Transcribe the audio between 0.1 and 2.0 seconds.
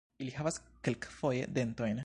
Ili havas kelkfoje dentojn.